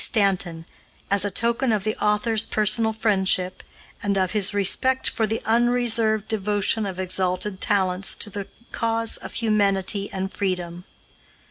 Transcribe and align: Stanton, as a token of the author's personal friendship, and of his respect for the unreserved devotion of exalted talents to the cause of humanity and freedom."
Stanton, 0.03 0.65
as 1.11 1.23
a 1.23 1.29
token 1.29 1.71
of 1.71 1.83
the 1.83 1.95
author's 2.03 2.43
personal 2.43 2.91
friendship, 2.91 3.61
and 4.01 4.17
of 4.17 4.31
his 4.31 4.51
respect 4.51 5.07
for 5.07 5.27
the 5.27 5.43
unreserved 5.45 6.27
devotion 6.27 6.87
of 6.87 6.99
exalted 6.99 7.61
talents 7.61 8.15
to 8.15 8.31
the 8.31 8.47
cause 8.71 9.17
of 9.17 9.33
humanity 9.33 10.09
and 10.11 10.33
freedom." 10.33 10.85